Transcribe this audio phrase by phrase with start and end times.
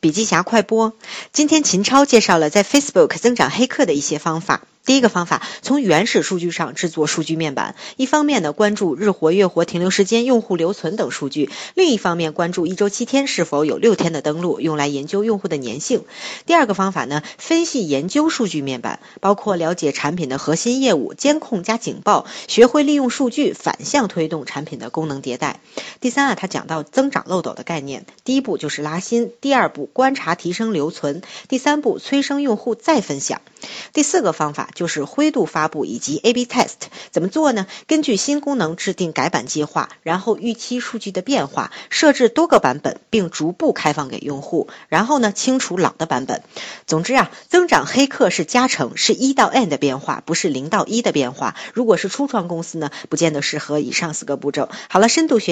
[0.00, 0.92] 笔记侠快播，
[1.32, 4.62] 今天秦超介绍了在 Facebook 增长黑客的一些方法。
[4.86, 7.74] 第一个方法，从原始数据上制作数据面板。
[7.96, 16.04] 一方面呢，关注日活、月活、停留时间、用户留存等数据；另一方面，关注一周七天是否有六天的登录，用来研究用户的粘性。
[16.46, 25.58] 第二个方法呢，分析研究数据面板，包括了解产品的核心业务、监控加警报，学会利用数据反向推动产品的功能迭代。
[26.00, 33.40] 第三啊，他讲到增长漏斗的概念，第一步就是拉新，第二步观察提升留存，第三步催生用户再分享。
[33.92, 36.74] 第四个方法就是灰度发布以及 A/B test，
[37.10, 37.66] 怎么做呢？
[37.88, 46.42] 根据新功能制定改版计划，然后预期数据的变化，设置多个版本，并逐步开放给用户，然后呢清除老的版本。
[46.86, 51.56] 总之啊，增长黑客是加成，是一到 n 的变化，不是零到一的变化。
[51.72, 54.68] 如果是初创公司呢，不见得适合以上四个步骤。
[54.90, 55.44] 好了，深度学。